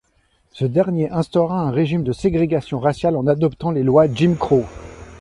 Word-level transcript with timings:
Ce 0.51 0.65
dernier 0.65 1.11
instaura 1.11 1.59
un 1.61 1.69
régime 1.69 2.01
de 2.01 2.11
ségrégation 2.11 2.79
raciale 2.79 3.15
en 3.15 3.27
adoptant 3.27 3.69
les 3.69 3.83
lois 3.83 4.07
Jim 4.11 4.33
Crow. 4.33 4.65